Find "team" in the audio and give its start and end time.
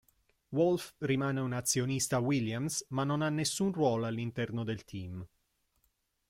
4.83-5.23